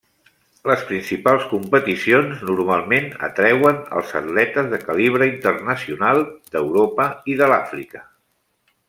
[0.69, 6.25] Les principals competicions normalment atreuen els atletes de calibre internacional
[6.57, 8.03] d'Europa i de l'Àfrica.